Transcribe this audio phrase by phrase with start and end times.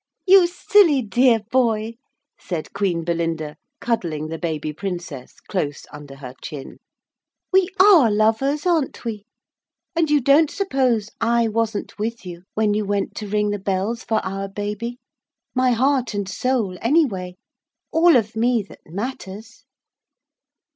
[0.25, 1.93] 'You silly dear boy,'
[2.39, 6.77] said Queen Belinda, cuddling the baby princess close under her chin,
[7.53, 9.25] 'we are lovers, aren't we?
[9.95, 14.03] And you don't suppose I wasn't with you when you went to ring the bells
[14.03, 14.97] for our baby
[15.53, 17.35] my heart and soul anyway
[17.91, 19.65] all of me that matters!'